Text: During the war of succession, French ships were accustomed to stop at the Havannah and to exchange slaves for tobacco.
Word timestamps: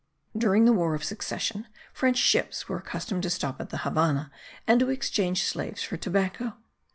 During 0.35 0.65
the 0.65 0.73
war 0.73 0.95
of 0.95 1.03
succession, 1.03 1.67
French 1.93 2.17
ships 2.17 2.67
were 2.67 2.77
accustomed 2.79 3.21
to 3.21 3.29
stop 3.29 3.61
at 3.61 3.69
the 3.69 3.77
Havannah 3.85 4.31
and 4.65 4.79
to 4.79 4.89
exchange 4.89 5.43
slaves 5.43 5.83
for 5.83 5.95
tobacco. 5.95 6.57